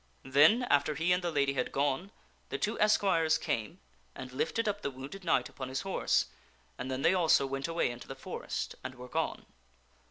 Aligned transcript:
Then, 0.25 0.63
after 0.63 0.95
he 0.95 1.13
and 1.13 1.23
the 1.23 1.29
lady 1.29 1.53
had 1.53 1.71
gone, 1.71 2.11
the 2.49 2.57
two 2.57 2.79
esquires 2.79 3.37
came 3.37 3.79
and 4.15 4.31
lifted 4.31 4.67
up 4.67 4.81
the 4.81 4.89
wounded 4.89 5.23
knight 5.23 5.47
upon 5.47 5.69
his 5.69 5.81
horse, 5.81 6.25
and 6.75 6.89
then 6.89 7.03
they 7.03 7.13
also 7.13 7.45
went 7.45 7.67
away 7.67 7.91
into 7.91 8.07
the 8.07 8.15
forest 8.15 8.73
and 8.83 8.95
were 8.95 9.07
gone. 9.07 9.45